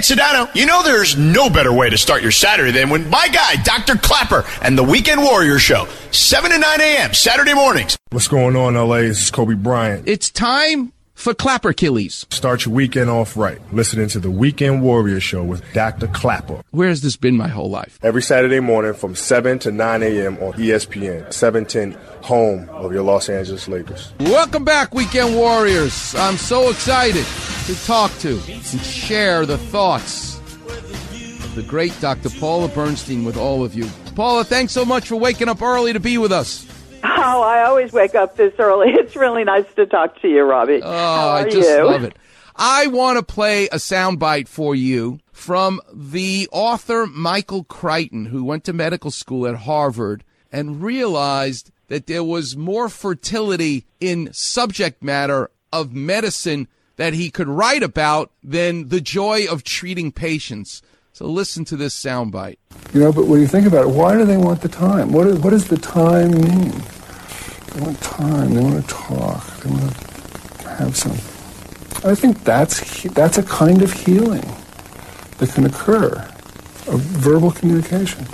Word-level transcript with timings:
it's 0.00 0.10
Sedano. 0.10 0.52
You 0.54 0.64
know 0.64 0.82
there's 0.82 1.18
no 1.18 1.50
better 1.50 1.72
way 1.72 1.90
to 1.90 1.98
start 1.98 2.22
your 2.22 2.30
Saturday 2.30 2.72
than 2.72 2.88
when 2.88 3.08
my 3.10 3.28
guy, 3.28 3.56
Dr. 3.62 3.96
Klapper, 3.96 4.46
and 4.62 4.76
the 4.76 4.82
Weekend 4.82 5.20
Warrior 5.22 5.58
Show, 5.58 5.86
7 6.10 6.50
to 6.50 6.58
9 6.58 6.80
a.m. 6.80 7.12
Saturday 7.12 7.52
mornings. 7.52 7.98
What's 8.08 8.26
going 8.26 8.56
on, 8.56 8.74
LA? 8.74 9.02
This 9.02 9.22
is 9.24 9.30
Kobe 9.30 9.54
Bryant. 9.54 10.08
It's 10.08 10.30
time 10.30 10.92
for 11.20 11.34
Klapper 11.34 11.68
Achilles. 11.68 12.24
Start 12.30 12.64
your 12.64 12.74
weekend 12.74 13.10
off 13.10 13.36
right. 13.36 13.60
Listening 13.74 14.08
to 14.08 14.18
the 14.18 14.30
Weekend 14.30 14.82
Warrior 14.82 15.20
Show 15.20 15.44
with 15.44 15.62
Dr. 15.74 16.06
Klapper. 16.08 16.62
Where 16.70 16.88
has 16.88 17.02
this 17.02 17.16
been 17.16 17.36
my 17.36 17.48
whole 17.48 17.68
life? 17.68 17.98
Every 18.02 18.22
Saturday 18.22 18.60
morning 18.60 18.94
from 18.94 19.14
7 19.14 19.58
to 19.60 19.70
9 19.70 20.02
a.m. 20.02 20.38
on 20.38 20.54
ESPN, 20.54 21.30
710, 21.30 21.92
home 22.22 22.70
of 22.70 22.92
your 22.92 23.02
Los 23.02 23.28
Angeles 23.28 23.68
Lakers. 23.68 24.14
Welcome 24.20 24.64
back, 24.64 24.94
Weekend 24.94 25.36
Warriors. 25.36 26.14
I'm 26.14 26.38
so 26.38 26.70
excited 26.70 27.26
to 27.66 27.84
talk 27.84 28.10
to 28.20 28.40
and 28.48 28.64
share 28.64 29.44
the 29.44 29.58
thoughts 29.58 30.38
of 30.38 31.54
the 31.54 31.62
great 31.62 31.94
Dr. 32.00 32.30
Paula 32.30 32.68
Bernstein 32.68 33.26
with 33.26 33.36
all 33.36 33.62
of 33.62 33.74
you. 33.74 33.86
Paula, 34.14 34.42
thanks 34.42 34.72
so 34.72 34.86
much 34.86 35.08
for 35.08 35.16
waking 35.16 35.50
up 35.50 35.60
early 35.60 35.92
to 35.92 36.00
be 36.00 36.16
with 36.16 36.32
us. 36.32 36.69
Oh, 37.02 37.42
I 37.42 37.64
always 37.64 37.92
wake 37.92 38.14
up 38.14 38.36
this 38.36 38.54
early. 38.58 38.92
It's 39.00 39.16
really 39.16 39.44
nice 39.44 39.66
to 39.76 39.86
talk 39.86 40.20
to 40.22 40.28
you, 40.28 40.42
Robbie. 40.42 40.80
Oh, 40.82 40.88
I 41.30 41.48
just 41.48 41.68
you? 41.68 41.84
love 41.84 42.04
it. 42.04 42.16
I 42.54 42.88
want 42.88 43.18
to 43.18 43.24
play 43.24 43.66
a 43.66 43.76
soundbite 43.76 44.46
for 44.46 44.74
you 44.74 45.18
from 45.32 45.80
the 45.92 46.48
author 46.52 47.06
Michael 47.06 47.64
Crichton, 47.64 48.26
who 48.26 48.44
went 48.44 48.64
to 48.64 48.72
medical 48.72 49.10
school 49.10 49.46
at 49.46 49.56
Harvard 49.56 50.22
and 50.52 50.82
realized 50.82 51.70
that 51.88 52.06
there 52.06 52.22
was 52.22 52.56
more 52.56 52.88
fertility 52.88 53.86
in 53.98 54.32
subject 54.32 55.02
matter 55.02 55.50
of 55.72 55.94
medicine 55.94 56.68
that 56.96 57.14
he 57.14 57.30
could 57.30 57.48
write 57.48 57.82
about 57.82 58.30
than 58.44 58.88
the 58.88 59.00
joy 59.00 59.46
of 59.50 59.64
treating 59.64 60.12
patients. 60.12 60.82
So 61.12 61.26
listen 61.26 61.64
to 61.66 61.76
this 61.76 61.94
soundbite. 61.94 62.56
You 62.94 63.00
know, 63.00 63.12
but 63.12 63.26
when 63.26 63.40
you 63.40 63.46
think 63.46 63.66
about 63.66 63.86
it, 63.86 63.90
why 63.90 64.16
do 64.16 64.24
they 64.24 64.36
want 64.36 64.62
the 64.62 64.68
time? 64.68 65.12
What, 65.12 65.26
is, 65.26 65.38
what 65.38 65.50
does 65.50 65.68
the 65.68 65.76
time 65.76 66.30
mean? 66.30 66.72
They 67.74 67.80
want 67.82 68.00
time. 68.00 68.54
They 68.54 68.62
want 68.62 68.84
to 68.84 68.88
talk. 68.94 69.46
They 69.58 69.70
want 69.70 69.94
to 69.94 70.68
have 70.68 70.96
some. 70.96 71.12
I 72.10 72.14
think 72.14 72.42
that's 72.44 73.02
that's 73.12 73.38
a 73.38 73.42
kind 73.42 73.82
of 73.82 73.92
healing 73.92 74.44
that 75.38 75.50
can 75.52 75.66
occur, 75.66 76.12
of 76.86 77.00
verbal 77.00 77.50
communication. 77.50 78.26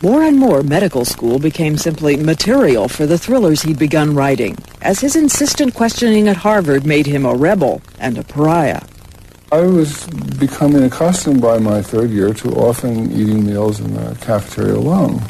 More 0.00 0.22
and 0.22 0.38
more, 0.38 0.62
medical 0.62 1.04
school 1.04 1.40
became 1.40 1.76
simply 1.76 2.16
material 2.16 2.88
for 2.88 3.04
the 3.04 3.18
thrillers 3.18 3.62
he'd 3.62 3.78
begun 3.78 4.14
writing, 4.14 4.56
as 4.80 5.00
his 5.00 5.16
insistent 5.16 5.74
questioning 5.74 6.28
at 6.28 6.36
Harvard 6.36 6.86
made 6.86 7.06
him 7.06 7.26
a 7.26 7.34
rebel 7.34 7.82
and 7.98 8.16
a 8.16 8.22
pariah. 8.22 8.82
I 9.50 9.62
was 9.62 10.06
becoming 10.38 10.82
accustomed 10.82 11.40
by 11.40 11.58
my 11.58 11.80
third 11.80 12.10
year 12.10 12.34
to 12.34 12.50
often 12.50 13.10
eating 13.12 13.46
meals 13.46 13.80
in 13.80 13.94
the 13.94 14.14
cafeteria 14.20 14.74
alone. 14.74 15.22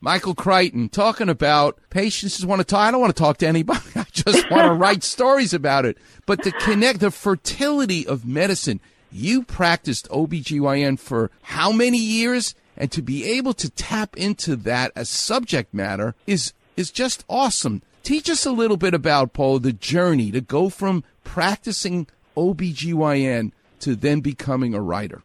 Michael 0.00 0.34
Crichton 0.34 0.88
talking 0.88 1.28
about 1.28 1.78
patients 1.88 2.38
just 2.38 2.44
want 2.44 2.58
to 2.58 2.64
talk. 2.64 2.80
I 2.80 2.90
don't 2.90 3.00
want 3.00 3.14
to 3.14 3.22
talk 3.22 3.36
to 3.38 3.46
anybody. 3.46 3.80
I 3.94 4.04
just 4.10 4.50
want 4.50 4.66
to 4.66 4.72
write 4.78 5.04
stories 5.04 5.54
about 5.54 5.84
it. 5.84 5.96
But 6.26 6.42
to 6.42 6.50
connect 6.50 6.98
the 6.98 7.12
fertility 7.12 8.04
of 8.04 8.26
medicine, 8.26 8.80
you 9.12 9.44
practiced 9.44 10.08
OBGYN 10.08 10.98
for 10.98 11.30
how 11.42 11.70
many 11.70 11.98
years? 11.98 12.56
And 12.76 12.90
to 12.90 13.00
be 13.00 13.24
able 13.24 13.52
to 13.54 13.70
tap 13.70 14.16
into 14.16 14.56
that 14.56 14.90
as 14.96 15.08
subject 15.08 15.72
matter 15.72 16.16
is, 16.26 16.52
is 16.76 16.90
just 16.90 17.24
awesome. 17.28 17.82
Teach 18.02 18.28
us 18.28 18.44
a 18.44 18.50
little 18.50 18.76
bit 18.76 18.92
about, 18.92 19.32
Paul, 19.32 19.60
the 19.60 19.72
journey 19.72 20.32
to 20.32 20.40
go 20.40 20.68
from 20.68 21.04
practicing 21.22 22.08
OBGYN 22.36 23.52
to 23.80 23.96
then 23.96 24.20
becoming 24.20 24.74
a 24.74 24.80
writer. 24.80 25.22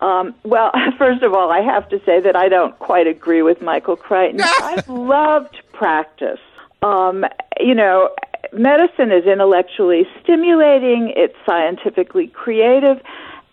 Um, 0.00 0.34
well, 0.44 0.72
first 0.98 1.22
of 1.22 1.34
all, 1.34 1.50
I 1.50 1.60
have 1.60 1.88
to 1.90 2.00
say 2.04 2.20
that 2.20 2.36
I 2.36 2.48
don't 2.48 2.78
quite 2.78 3.06
agree 3.06 3.42
with 3.42 3.60
Michael 3.60 3.96
Crichton. 3.96 4.40
I've 4.62 4.88
loved 4.88 5.60
practice. 5.72 6.40
Um, 6.82 7.24
you 7.58 7.74
know, 7.74 8.10
medicine 8.52 9.10
is 9.10 9.24
intellectually 9.24 10.06
stimulating, 10.22 11.12
it's 11.16 11.34
scientifically 11.44 12.28
creative, 12.28 13.02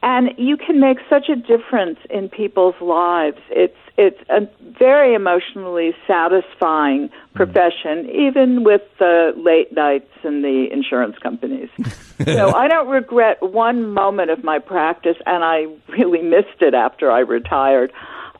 and 0.06 0.30
you 0.38 0.56
can 0.56 0.80
make 0.80 1.00
such 1.10 1.30
a 1.30 1.36
difference 1.36 1.98
in 2.12 2.30
people's 2.30 2.80
lives. 2.80 3.40
It's 3.50 3.76
it's 3.98 4.20
a 4.30 4.48
very 4.78 5.16
emotionally 5.16 5.96
satisfying 6.06 7.10
profession, 7.34 8.08
even 8.12 8.64
with 8.64 8.82
the 9.00 9.34
late 9.36 9.74
nights 9.74 10.12
and 10.24 10.44
the 10.44 10.68
insurance 10.72 11.18
companies. 11.18 11.70
so 12.26 12.54
I 12.54 12.68
don't 12.68 12.88
regret 12.88 13.42
one 13.42 13.94
moment 13.94 14.30
of 14.30 14.44
my 14.44 14.60
practice, 14.60 15.18
and 15.26 15.44
I 15.44 15.66
really 15.90 16.22
missed 16.22 16.62
it 16.62 16.76
after 16.76 17.10
I 17.10 17.20
retired. 17.20 17.92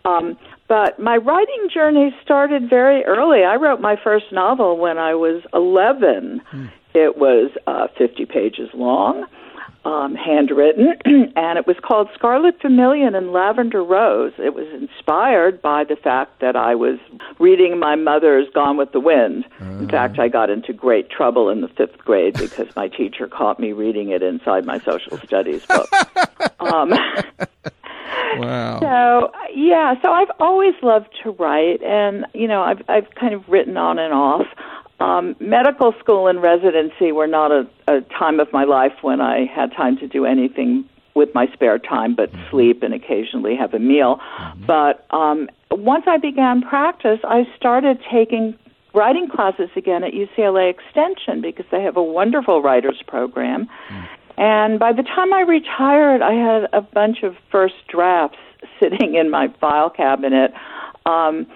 Um, 0.04 0.38
but 0.68 1.00
my 1.00 1.18
writing 1.18 1.70
journey 1.74 2.16
started 2.22 2.70
very 2.70 3.04
early. 3.06 3.44
I 3.44 3.56
wrote 3.56 3.82
my 3.82 3.96
first 4.04 4.26
novel 4.32 4.78
when 4.78 5.00
I 5.00 5.16
was 5.16 5.42
11. 5.54 6.42
It 6.94 7.18
was 7.18 7.52
uh, 7.66 7.88
50 7.98 8.26
pages 8.26 8.70
long, 8.74 9.26
um, 9.86 10.16
handwritten, 10.16 10.96
and 11.36 11.58
it 11.58 11.68
was 11.68 11.78
called 11.82 12.10
Scarlet 12.14 12.60
Vermilion 12.62 13.14
and 13.16 13.32
Lavender 13.32 13.84
Rose. 13.84 14.34
It 14.38 14.56
was 14.56 14.68
inspired 14.74 15.62
by 15.62 15.84
the 15.84 15.96
fact 15.96 16.42
that 16.42 16.56
I 16.56 16.74
was 16.76 16.98
reading 17.40 17.80
my 17.80 17.96
mother's 17.96 18.48
Gone 18.54 18.78
with 18.78 18.92
the 18.92 19.00
Wind. 19.00 19.46
In 19.60 19.88
fact, 19.88 20.20
I 20.20 20.28
got 20.28 20.50
into 20.50 20.74
great 20.74 21.10
trouble 21.10 21.50
in 21.50 21.62
the 21.62 21.68
fifth 21.68 22.00
grade 22.00 22.34
because 22.34 22.76
my 22.76 22.88
teacher 22.88 23.28
caught 23.28 23.60
me 23.60 23.74
reading 23.74 24.10
it 24.10 24.24
inside 24.24 24.66
my 24.66 24.80
social 24.80 25.18
studies 25.20 25.66
book. 25.66 25.88
um, 26.60 26.94
Wow. 28.38 28.80
so 28.80 29.32
yeah, 29.54 29.96
so 30.02 30.12
I've 30.12 30.32
always 30.40 30.74
loved 30.82 31.08
to 31.24 31.32
write, 31.32 31.82
and 31.82 32.26
you 32.34 32.48
know, 32.48 32.62
I've 32.62 32.82
I've 32.90 33.10
kind 33.16 33.34
of 33.34 33.48
written 33.48 33.78
on 33.78 33.98
and 33.98 34.14
off. 34.14 34.48
Um, 35.00 35.36
medical 35.40 35.94
school 36.00 36.28
and 36.28 36.42
residency 36.42 37.12
were 37.12 37.28
not 37.28 37.52
a, 37.52 37.68
a 37.88 38.02
time 38.02 38.40
of 38.40 38.52
my 38.54 38.64
life 38.64 38.94
when 39.02 39.20
I 39.20 39.46
had 39.46 39.74
time 39.74 39.98
to 39.98 40.08
do 40.08 40.26
anything 40.26 40.88
with 41.16 41.34
my 41.34 41.48
spare 41.54 41.80
time, 41.80 42.16
but 42.16 42.30
sleep 42.50 42.84
and 42.84 42.94
occasionally 42.94 43.56
have 43.56 43.74
a 43.74 43.80
meal. 43.80 44.20
But 44.68 45.06
um, 45.12 45.50
once 45.72 46.06
I 46.08 46.18
began 46.18 46.62
practice, 46.62 47.20
I 47.24 47.48
started 47.56 48.00
taking 48.12 48.58
writing 48.94 49.30
classes 49.30 49.70
again 49.76 50.04
at 50.04 50.14
UCLA 50.14 50.70
Extension 50.70 51.42
because 51.42 51.66
they 51.72 51.82
have 51.82 51.98
a 51.98 52.04
wonderful 52.04 52.62
writers 52.62 53.02
program. 53.08 53.70
And 54.38 54.80
by 54.80 54.92
the 54.94 55.04
time 55.04 55.34
I 55.34 55.42
retired, 55.42 56.22
I 56.22 56.34
had 56.34 56.70
a 56.74 56.82
bunch 56.82 57.24
of 57.24 57.36
first 57.52 57.76
drafts 57.88 58.38
sitting 58.80 59.16
in 59.16 59.30
my 59.30 59.50
file 59.60 59.90
cabinet. 59.90 60.54
Um, 61.06 61.48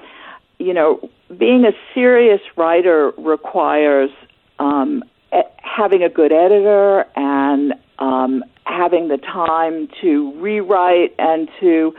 you 0.59 0.73
know, 0.73 1.09
being 1.37 1.65
a 1.65 1.71
serious 1.93 2.41
writer 2.57 3.11
requires 3.17 4.11
um, 4.59 5.03
having 5.57 6.03
a 6.03 6.09
good 6.09 6.31
editor 6.31 7.05
and 7.15 7.73
um, 7.97 8.43
having 8.65 9.07
the 9.07 9.17
time 9.17 9.87
to 10.01 10.33
rewrite 10.39 11.15
and 11.17 11.49
to 11.59 11.93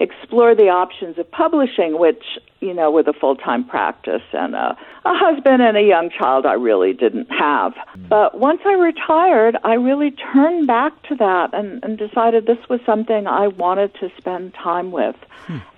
explore 0.00 0.54
the 0.54 0.68
options 0.68 1.18
of 1.18 1.30
publishing, 1.30 1.98
which, 1.98 2.22
you 2.60 2.74
know, 2.74 2.90
with 2.90 3.06
a 3.08 3.12
full 3.12 3.36
time 3.36 3.64
practice 3.64 4.22
and 4.32 4.54
a, 4.54 4.76
a 5.04 5.14
husband 5.14 5.62
and 5.62 5.76
a 5.76 5.82
young 5.82 6.10
child, 6.10 6.46
I 6.46 6.54
really 6.54 6.92
didn't 6.92 7.28
have. 7.30 7.74
But 8.08 8.38
once 8.38 8.60
I 8.64 8.72
retired, 8.74 9.56
I 9.64 9.74
really 9.74 10.10
turned 10.10 10.66
back 10.66 11.00
to 11.04 11.14
that 11.16 11.54
and, 11.54 11.82
and 11.84 11.98
decided 11.98 12.46
this 12.46 12.68
was 12.68 12.80
something 12.86 13.26
I 13.26 13.48
wanted 13.48 13.94
to 14.00 14.10
spend 14.18 14.54
time 14.54 14.92
with. 14.92 15.16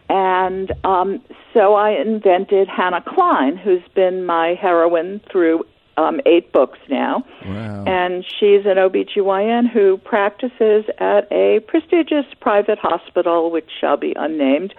And 0.08 0.72
um, 0.84 1.22
so 1.52 1.74
I 1.74 1.90
invented 1.90 2.68
Hannah 2.68 3.02
Kline, 3.02 3.56
who's 3.56 3.82
been 3.94 4.24
my 4.24 4.54
heroine 4.54 5.20
through 5.30 5.64
um, 5.96 6.20
eight 6.26 6.52
books 6.52 6.78
now. 6.88 7.24
Wow. 7.44 7.84
And 7.86 8.24
she's 8.24 8.66
an 8.66 8.76
OBGYN 8.76 9.70
who 9.70 9.98
practices 9.98 10.84
at 10.98 11.30
a 11.32 11.60
prestigious 11.60 12.26
private 12.40 12.78
hospital, 12.78 13.50
which 13.50 13.70
shall 13.80 13.96
be 13.96 14.12
unnamed, 14.16 14.74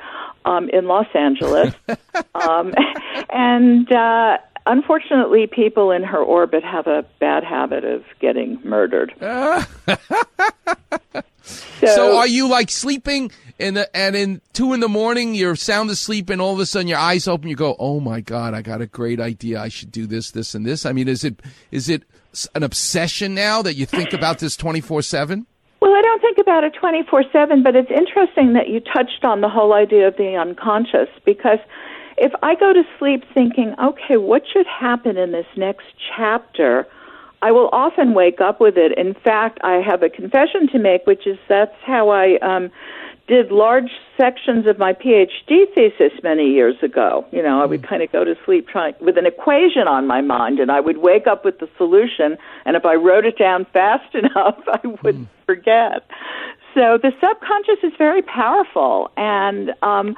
um, 0.45 0.69
in 0.69 0.85
Los 0.85 1.07
Angeles. 1.13 1.73
um, 2.35 2.73
and 3.29 3.91
uh, 3.91 4.37
unfortunately, 4.65 5.47
people 5.47 5.91
in 5.91 6.03
her 6.03 6.21
orbit 6.21 6.63
have 6.63 6.87
a 6.87 7.03
bad 7.19 7.43
habit 7.43 7.83
of 7.83 8.03
getting 8.19 8.59
murdered. 8.63 9.13
So 11.79 12.17
are 12.17 12.27
you 12.27 12.47
like 12.47 12.69
sleeping 12.69 13.31
in 13.59 13.75
the, 13.75 13.95
and 13.95 14.15
in 14.15 14.41
two 14.53 14.73
in 14.73 14.79
the 14.79 14.89
morning 14.89 15.35
you're 15.35 15.55
sound 15.55 15.89
asleep 15.89 16.29
and 16.29 16.41
all 16.41 16.53
of 16.53 16.59
a 16.59 16.65
sudden 16.65 16.87
your 16.87 16.99
eyes 16.99 17.27
open 17.27 17.49
you 17.49 17.55
go 17.55 17.75
oh 17.79 17.99
my 17.99 18.21
god 18.21 18.53
I 18.53 18.61
got 18.61 18.81
a 18.81 18.87
great 18.87 19.19
idea. 19.19 19.59
I 19.59 19.69
should 19.69 19.91
do 19.91 20.05
this 20.07 20.31
this 20.31 20.55
and 20.55 20.65
this. 20.65 20.85
I 20.85 20.91
mean 20.91 21.07
is 21.07 21.23
it 21.23 21.41
is 21.71 21.89
it 21.89 22.03
an 22.53 22.63
obsession 22.63 23.33
now 23.33 23.61
that 23.61 23.75
you 23.75 23.85
think 23.85 24.13
about 24.13 24.39
this 24.39 24.55
twenty 24.55 24.81
four 24.81 25.01
seven? 25.01 25.45
Well, 25.79 25.93
I 25.93 26.01
don't 26.01 26.21
think 26.21 26.39
about 26.39 26.63
it 26.63 26.73
24 26.79 27.25
7, 27.31 27.61
but 27.61 27.75
it's 27.75 27.91
interesting 27.91 28.53
that 28.53 28.67
you 28.67 28.79
touched 28.79 29.23
on 29.23 29.41
the 29.41 29.49
whole 29.49 29.73
idea 29.73 30.07
of 30.07 30.17
the 30.17 30.35
unconscious 30.35 31.07
because 31.23 31.59
if 32.17 32.31
I 32.41 32.55
go 32.55 32.73
to 32.73 32.83
sleep 32.97 33.23
thinking, 33.33 33.75
okay, 33.79 34.17
what 34.17 34.41
should 34.51 34.65
happen 34.65 35.17
in 35.17 35.31
this 35.31 35.45
next 35.55 35.85
chapter 36.15 36.87
I 37.41 37.51
will 37.51 37.69
often 37.71 38.13
wake 38.13 38.41
up 38.41 38.59
with 38.59 38.77
it. 38.77 38.97
In 38.97 39.13
fact, 39.13 39.59
I 39.63 39.73
have 39.75 40.01
a 40.01 40.09
confession 40.09 40.67
to 40.71 40.79
make, 40.79 41.05
which 41.05 41.27
is 41.27 41.37
that's 41.47 41.75
how 41.85 42.09
I 42.09 42.37
um, 42.39 42.71
did 43.27 43.51
large 43.51 43.91
sections 44.15 44.65
of 44.65 44.79
my 44.79 44.93
PhD 44.93 45.65
thesis 45.75 46.13
many 46.23 46.49
years 46.49 46.75
ago. 46.81 47.25
You 47.31 47.43
know, 47.43 47.61
I 47.61 47.65
would 47.65 47.83
kind 47.87 48.01
of 48.01 48.11
go 48.11 48.23
to 48.23 48.35
sleep 48.45 48.67
trying 48.67 48.95
with 49.01 49.17
an 49.17 49.25
equation 49.25 49.87
on 49.87 50.07
my 50.07 50.21
mind, 50.21 50.59
and 50.59 50.71
I 50.71 50.79
would 50.79 50.97
wake 50.97 51.27
up 51.27 51.45
with 51.45 51.59
the 51.59 51.69
solution. 51.77 52.37
And 52.65 52.75
if 52.75 52.85
I 52.85 52.95
wrote 52.95 53.25
it 53.25 53.37
down 53.37 53.65
fast 53.71 54.15
enough, 54.15 54.59
I 54.67 54.87
would 55.03 55.15
mm. 55.15 55.27
forget. 55.45 56.09
So 56.73 56.97
the 57.01 57.11
subconscious 57.21 57.83
is 57.83 57.93
very 57.97 58.21
powerful, 58.21 59.11
and 59.17 59.73
um, 59.81 60.15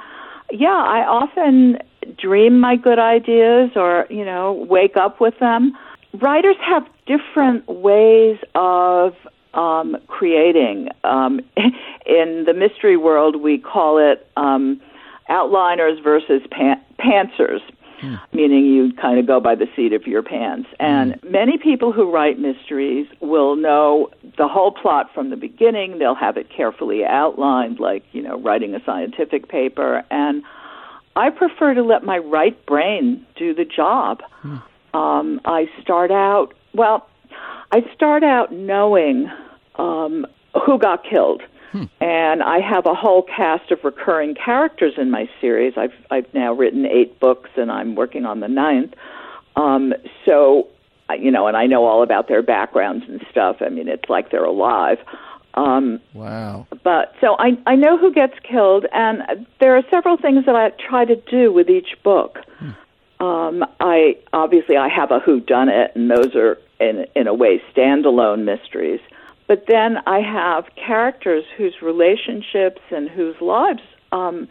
yeah, 0.50 0.68
I 0.68 1.06
often 1.06 1.78
dream 2.16 2.60
my 2.60 2.76
good 2.76 2.98
ideas, 2.98 3.72
or 3.76 4.06
you 4.08 4.24
know, 4.24 4.52
wake 4.68 4.96
up 4.96 5.20
with 5.20 5.38
them. 5.38 5.76
Writers 6.14 6.56
have 6.60 6.86
different 7.06 7.68
ways 7.68 8.38
of 8.54 9.14
um, 9.54 9.96
creating. 10.06 10.88
Um, 11.04 11.40
in 12.06 12.44
the 12.46 12.54
mystery 12.54 12.96
world, 12.96 13.40
we 13.40 13.58
call 13.58 13.98
it 13.98 14.26
um, 14.36 14.80
outliners 15.28 16.02
versus 16.02 16.42
pan- 16.50 16.82
pantsers, 16.98 17.60
hmm. 18.00 18.16
meaning 18.32 18.66
you 18.66 18.92
kind 19.00 19.18
of 19.18 19.26
go 19.26 19.40
by 19.40 19.54
the 19.54 19.66
seat 19.76 19.92
of 19.92 20.06
your 20.06 20.22
pants. 20.22 20.68
And 20.78 21.14
hmm. 21.14 21.30
many 21.30 21.58
people 21.58 21.92
who 21.92 22.10
write 22.10 22.38
mysteries 22.38 23.06
will 23.20 23.56
know 23.56 24.10
the 24.36 24.48
whole 24.48 24.72
plot 24.72 25.10
from 25.14 25.30
the 25.30 25.36
beginning. 25.36 25.98
They'll 25.98 26.14
have 26.14 26.36
it 26.36 26.48
carefully 26.54 27.04
outlined, 27.04 27.78
like, 27.78 28.04
you 28.12 28.22
know, 28.22 28.40
writing 28.40 28.74
a 28.74 28.84
scientific 28.84 29.48
paper. 29.48 30.04
And 30.10 30.42
I 31.16 31.30
prefer 31.30 31.74
to 31.74 31.82
let 31.82 32.02
my 32.04 32.18
right 32.18 32.64
brain 32.66 33.26
do 33.36 33.54
the 33.54 33.64
job. 33.64 34.22
Hmm. 34.42 34.56
Um, 34.94 35.40
I 35.44 35.68
start 35.80 36.10
out, 36.10 36.54
well, 36.74 37.08
I 37.72 37.82
start 37.94 38.22
out 38.24 38.52
knowing 38.52 39.30
um, 39.76 40.26
who 40.66 40.78
got 40.78 41.04
killed. 41.04 41.42
Hmm. 41.72 41.84
And 42.00 42.42
I 42.42 42.58
have 42.58 42.86
a 42.86 42.94
whole 42.94 43.22
cast 43.22 43.70
of 43.70 43.84
recurring 43.84 44.34
characters 44.34 44.94
in 44.96 45.10
my 45.10 45.30
series. 45.40 45.74
I've 45.76 45.92
I've 46.10 46.26
now 46.34 46.52
written 46.52 46.84
eight 46.84 47.20
books, 47.20 47.50
and 47.56 47.70
I'm 47.70 47.94
working 47.94 48.26
on 48.26 48.40
the 48.40 48.48
ninth. 48.48 48.94
Um, 49.54 49.94
so, 50.24 50.66
you 51.16 51.30
know, 51.30 51.46
and 51.46 51.56
I 51.56 51.66
know 51.66 51.84
all 51.84 52.02
about 52.02 52.26
their 52.26 52.42
backgrounds 52.42 53.04
and 53.08 53.24
stuff. 53.30 53.58
I 53.60 53.68
mean, 53.68 53.86
it's 53.86 54.08
like 54.08 54.32
they're 54.32 54.44
alive. 54.44 54.98
Um, 55.54 56.00
wow. 56.12 56.66
But 56.82 57.14
so 57.20 57.36
I 57.38 57.56
I 57.66 57.76
know 57.76 57.96
who 57.96 58.12
gets 58.12 58.34
killed, 58.42 58.86
and 58.92 59.46
there 59.60 59.76
are 59.76 59.82
several 59.90 60.16
things 60.16 60.46
that 60.46 60.56
I 60.56 60.70
try 60.70 61.04
to 61.04 61.14
do 61.16 61.52
with 61.52 61.70
each 61.70 61.96
book. 62.02 62.38
Hmm. 62.58 62.70
Um, 63.20 63.64
I 63.80 64.16
obviously 64.32 64.76
I 64.76 64.88
have 64.88 65.10
a 65.10 65.20
who 65.20 65.40
done 65.40 65.68
it, 65.68 65.92
and 65.94 66.10
those 66.10 66.34
are 66.34 66.58
in 66.80 67.06
in 67.14 67.26
a 67.26 67.34
way 67.34 67.62
standalone 67.74 68.44
mysteries. 68.44 69.00
But 69.46 69.64
then 69.66 69.98
I 70.06 70.20
have 70.20 70.66
characters 70.76 71.44
whose 71.56 71.82
relationships 71.82 72.80
and 72.90 73.08
whose 73.08 73.34
lives 73.40 73.82
um, 74.12 74.48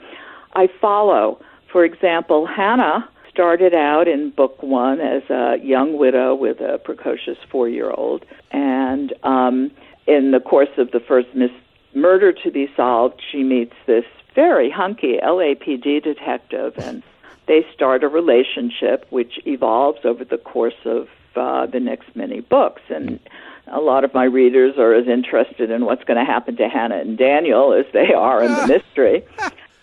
I 0.53 0.67
follow. 0.81 1.41
For 1.71 1.85
example, 1.85 2.45
Hannah 2.45 3.07
started 3.29 3.73
out 3.73 4.07
in 4.07 4.31
book 4.31 4.61
one 4.61 4.99
as 4.99 5.23
a 5.29 5.57
young 5.63 5.97
widow 5.97 6.35
with 6.35 6.59
a 6.59 6.79
precocious 6.79 7.37
four 7.49 7.69
year 7.69 7.89
old, 7.89 8.25
and 8.51 9.13
um, 9.23 9.71
in 10.05 10.31
the 10.31 10.39
course 10.39 10.77
of 10.77 10.91
the 10.91 10.99
first 10.99 11.33
mis- 11.33 11.51
murder 11.95 12.33
to 12.33 12.51
be 12.51 12.69
solved, 12.75 13.21
she 13.31 13.43
meets 13.43 13.75
this 13.87 14.05
very 14.35 14.69
hunky 14.69 15.17
LAPD 15.23 16.03
detective, 16.03 16.73
and 16.77 17.01
they 17.49 17.65
start 17.73 18.03
a 18.03 18.07
relationship 18.07 19.07
which 19.09 19.39
evolves 19.45 20.05
over 20.05 20.23
the 20.23 20.37
course 20.37 20.79
of 20.85 21.07
uh, 21.35 21.65
the 21.65 21.79
next 21.79 22.15
many 22.15 22.41
books. 22.41 22.83
And 22.89 23.19
a 23.65 23.79
lot 23.79 24.03
of 24.03 24.13
my 24.13 24.25
readers 24.25 24.75
are 24.77 24.93
as 24.93 25.07
interested 25.07 25.71
in 25.71 25.83
what's 25.83 26.03
going 26.03 26.23
to 26.23 26.31
happen 26.31 26.55
to 26.57 26.69
Hannah 26.69 26.99
and 26.99 27.17
Daniel 27.17 27.73
as 27.73 27.91
they 27.91 28.13
are 28.13 28.43
in 28.43 28.53
the 28.53 28.67
mystery. 28.75 29.25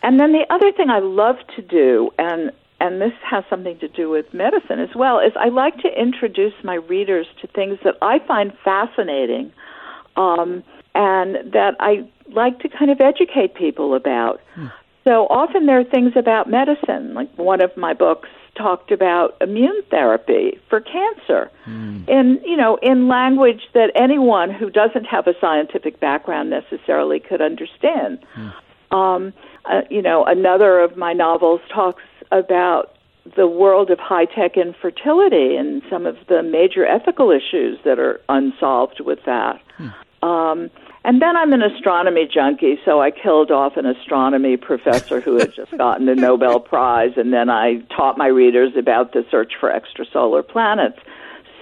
And 0.05 0.21
then 0.21 0.31
the 0.31 0.47
other 0.49 0.71
thing 0.71 0.91
I 0.91 1.01
love 1.01 1.37
to 1.57 1.63
do, 1.63 2.11
and 2.19 2.53
and 2.79 3.01
this 3.01 3.15
has 3.25 3.43
something 3.51 3.79
to 3.79 3.89
do 3.89 4.11
with 4.11 4.33
medicine 4.33 4.79
as 4.79 4.95
well, 4.95 5.19
is 5.19 5.33
I 5.35 5.49
like 5.49 5.79
to 5.79 5.89
introduce 6.01 6.53
my 6.63 6.75
readers 6.75 7.27
to 7.41 7.49
things 7.49 7.79
that 7.83 7.97
I 8.01 8.21
find 8.21 8.53
fascinating, 8.63 9.51
um, 10.17 10.63
and 10.95 11.53
that 11.53 11.75
I 11.81 12.09
like 12.29 12.61
to 12.61 12.69
kind 12.69 12.93
of 12.93 13.01
educate 13.01 13.55
people 13.55 13.95
about. 13.95 14.41
Hmm. 14.55 14.67
So 15.07 15.29
often 15.31 15.67
there 15.67 15.79
are 15.79 15.85
things 15.85 16.15
about 16.17 16.51
medicine. 16.51 17.15
Like 17.15 17.33
one 17.39 17.61
of 17.61 17.77
my 17.77 17.95
books 17.95 18.29
talked 18.57 18.91
about 18.91 19.37
immune 19.41 19.83
therapy 19.91 20.59
for 20.69 20.81
cancer 20.81 21.51
mm. 21.67 22.09
in 22.09 22.41
you 22.45 22.57
know 22.57 22.77
in 22.83 23.07
language 23.07 23.61
that 23.75 23.93
anyone 23.95 24.51
who 24.51 24.71
doesn't 24.71 25.05
have 25.05 25.27
a 25.27 25.35
scientific 25.41 26.01
background 26.01 26.51
necessarily 26.51 27.21
could 27.21 27.41
understand. 27.41 28.19
Mm. 28.35 28.53
Um, 28.97 29.33
uh, 29.67 29.83
you 29.91 30.03
know, 30.03 30.25
another 30.25 30.81
of 30.81 30.97
my 30.97 31.13
novels 31.13 31.61
talks 31.73 32.03
about 32.33 32.97
the 33.37 33.47
world 33.47 33.91
of 33.91 33.99
high 33.99 34.25
tech 34.25 34.57
infertility 34.57 35.57
and 35.57 35.83
some 35.91 36.07
of 36.07 36.17
the 36.29 36.43
major 36.43 36.87
ethical 36.87 37.31
issues 37.31 37.79
that 37.85 37.99
are 37.99 38.21
unsolved 38.29 39.01
with 39.01 39.19
that. 39.27 39.61
Mm. 39.79 40.27
Um, 40.27 40.71
and 41.07 41.23
then 41.23 41.37
I'm 41.37 41.53
an 41.53 41.63
astronomy 41.63 42.27
junkie, 42.27 42.81
so 42.85 43.01
I 43.01 43.13
killed 43.13 43.53
off 43.53 43.77
an 43.77 43.87
astronomy 43.87 44.57
professor 44.57 45.21
who 45.21 45.39
had 45.39 45.55
just 45.55 45.71
gotten 45.79 46.09
a 46.09 46.17
Nobel 46.17 46.59
Prize, 46.59 47.13
and 47.17 47.33
then 47.33 47.49
I 47.49 47.77
taught 47.97 48.19
my 48.19 48.27
readers 48.27 48.73
about 48.77 49.13
the 49.13 49.25
search 49.31 49.53
for 49.61 49.71
extrasolar 49.71 50.47
planets. 50.47 50.99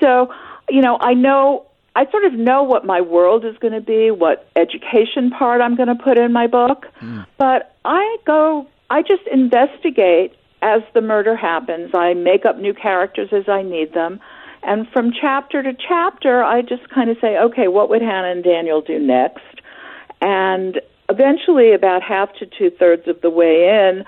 So, 0.00 0.32
you 0.70 0.80
know, 0.80 0.96
I 0.98 1.12
know, 1.12 1.66
I 1.94 2.10
sort 2.10 2.24
of 2.24 2.32
know 2.32 2.62
what 2.62 2.86
my 2.86 3.02
world 3.02 3.44
is 3.44 3.54
going 3.58 3.74
to 3.74 3.82
be, 3.82 4.10
what 4.10 4.48
education 4.56 5.30
part 5.30 5.60
I'm 5.60 5.76
going 5.76 5.94
to 5.94 6.02
put 6.02 6.16
in 6.16 6.32
my 6.32 6.46
book, 6.46 6.86
mm. 7.02 7.26
but 7.36 7.76
I 7.84 8.16
go, 8.24 8.66
I 8.88 9.02
just 9.02 9.26
investigate 9.30 10.34
as 10.62 10.80
the 10.94 11.02
murder 11.02 11.36
happens. 11.36 11.90
I 11.94 12.14
make 12.14 12.46
up 12.46 12.56
new 12.56 12.72
characters 12.72 13.28
as 13.30 13.46
I 13.46 13.62
need 13.62 13.92
them. 13.92 14.20
And 14.66 14.88
from 14.88 15.12
chapter 15.12 15.62
to 15.62 15.72
chapter, 15.74 16.42
I 16.42 16.62
just 16.62 16.88
kind 16.88 17.10
of 17.10 17.18
say, 17.20 17.36
okay, 17.36 17.68
what 17.68 17.90
would 17.90 18.02
Hannah 18.02 18.30
and 18.30 18.42
Daniel 18.42 18.80
do 18.80 18.98
next? 18.98 19.60
And 20.20 20.80
eventually, 21.08 21.74
about 21.74 22.02
half 22.02 22.32
to 22.38 22.46
two 22.46 22.70
thirds 22.70 23.06
of 23.06 23.20
the 23.20 23.30
way 23.30 23.68
in, 23.68 24.04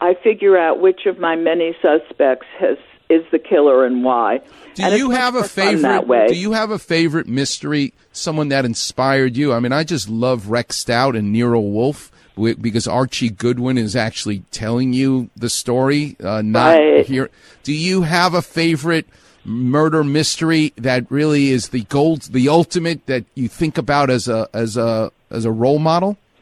I 0.00 0.14
figure 0.22 0.58
out 0.58 0.80
which 0.80 1.06
of 1.06 1.18
my 1.18 1.36
many 1.36 1.74
suspects 1.80 2.46
has 2.58 2.76
is 3.10 3.22
the 3.30 3.38
killer 3.38 3.84
and 3.84 4.02
why. 4.02 4.40
Do 4.74 4.82
and 4.82 4.98
you 4.98 5.10
have 5.10 5.34
a 5.34 5.44
favorite? 5.44 6.28
Do 6.28 6.34
you 6.34 6.52
have 6.52 6.70
a 6.70 6.78
favorite 6.78 7.26
mystery? 7.26 7.92
Someone 8.12 8.48
that 8.48 8.64
inspired 8.64 9.36
you? 9.36 9.52
I 9.52 9.60
mean, 9.60 9.72
I 9.72 9.84
just 9.84 10.08
love 10.08 10.48
Rex 10.48 10.76
Stout 10.76 11.14
and 11.14 11.32
Nero 11.32 11.60
Wolfe 11.60 12.10
because 12.36 12.88
Archie 12.88 13.30
Goodwin 13.30 13.78
is 13.78 13.94
actually 13.94 14.40
telling 14.50 14.92
you 14.92 15.30
the 15.36 15.50
story, 15.50 16.16
uh, 16.22 16.42
not 16.42 16.76
right. 16.76 17.06
here. 17.06 17.30
Do 17.62 17.72
you 17.72 18.02
have 18.02 18.34
a 18.34 18.42
favorite 18.42 19.06
murder 19.44 20.04
mystery 20.04 20.72
that 20.76 21.10
really 21.10 21.50
is 21.50 21.68
the 21.68 21.82
gold, 21.84 22.22
the 22.22 22.48
ultimate 22.48 23.06
that 23.06 23.24
you 23.34 23.48
think 23.48 23.78
about 23.78 24.10
as 24.10 24.28
a 24.28 24.48
as 24.52 24.76
a 24.76 25.10
as 25.30 25.44
a 25.44 25.50
role 25.50 25.78
model? 25.78 26.16